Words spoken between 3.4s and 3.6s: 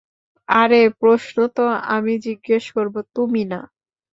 না।